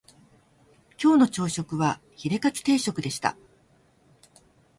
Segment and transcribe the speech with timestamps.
[0.99, 3.37] 今日の朝食はヒレカツ定食でした